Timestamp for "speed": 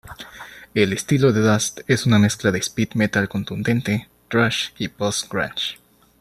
2.57-2.95